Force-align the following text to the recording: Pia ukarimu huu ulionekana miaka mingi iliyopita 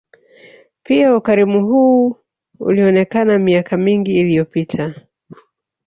Pia 0.83 1.15
ukarimu 1.17 1.67
huu 1.67 2.15
ulionekana 2.59 3.39
miaka 3.39 3.77
mingi 3.77 4.19
iliyopita 4.19 4.93